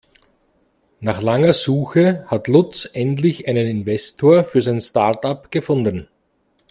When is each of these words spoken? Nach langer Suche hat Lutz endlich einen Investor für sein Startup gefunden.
Nach 0.99 1.21
langer 1.21 1.53
Suche 1.53 2.25
hat 2.25 2.47
Lutz 2.47 2.89
endlich 2.91 3.47
einen 3.47 3.67
Investor 3.67 4.43
für 4.43 4.63
sein 4.63 4.81
Startup 4.81 5.51
gefunden. 5.51 6.07